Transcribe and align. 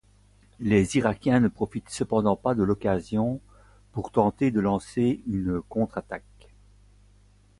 Les 0.59 0.97
Irakiens 0.97 1.39
ne 1.39 1.47
profitent 1.47 1.91
cependant 1.91 2.35
pas 2.35 2.55
de 2.55 2.63
l'occasion 2.63 3.39
pour 3.91 4.09
tenter 4.11 4.49
de 4.49 4.59
lancer 4.59 5.21
une 5.27 5.61
contre-attaque. 5.69 6.49